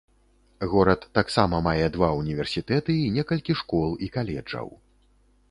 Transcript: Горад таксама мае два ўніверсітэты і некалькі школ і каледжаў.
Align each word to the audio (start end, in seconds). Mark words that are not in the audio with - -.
Горад 0.69 1.03
таксама 1.17 1.59
мае 1.67 1.85
два 1.97 2.09
ўніверсітэты 2.21 2.97
і 3.03 3.13
некалькі 3.19 3.59
школ 3.61 3.95
і 4.09 4.13
каледжаў. 4.19 4.67